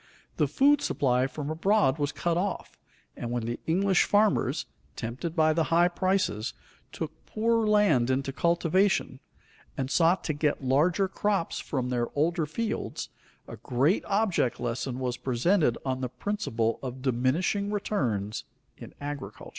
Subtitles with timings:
[0.37, 2.75] The food supply from abroad was cut off,
[3.15, 6.55] and when the English farmers, tempted by the high prices,
[6.91, 9.19] took poorer land into cultivation,
[9.77, 13.09] and sought to get larger crops from their older fields,
[13.47, 18.43] a great object lesson was presented on the principle of diminishing returns
[18.77, 19.49] in agriculture.